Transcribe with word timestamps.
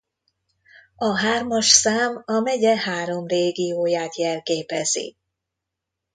A 0.95 1.17
hármas 1.19 1.67
szám 1.69 2.21
a 2.25 2.39
megye 2.39 2.75
három 2.77 3.27
régióját 3.27 4.15
jelképezi. 4.17 5.17